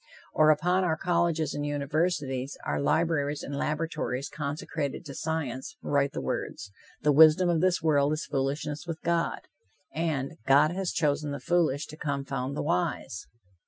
Or 0.33 0.49
upon 0.49 0.83
our 0.83 0.97
colleges 0.97 1.53
and 1.53 1.63
universities, 1.63 2.57
our 2.65 2.81
libraries 2.81 3.43
and 3.43 3.55
laboratories 3.55 4.29
consecrated 4.29 5.05
to 5.05 5.13
science, 5.13 5.75
write 5.83 6.13
the 6.13 6.21
words: 6.21 6.71
"The 7.03 7.11
wisdom 7.11 7.49
of 7.49 7.61
this 7.61 7.83
world 7.83 8.11
is 8.13 8.25
foolishness 8.25 8.87
with 8.87 8.99
God," 9.03 9.41
and 9.93 10.37
"God 10.47 10.71
has 10.71 10.91
chosen 10.91 11.29
the 11.29 11.39
foolish 11.39 11.85
to 11.85 11.97
confound 11.97 12.57
the 12.57 12.63
wise." 12.63 13.27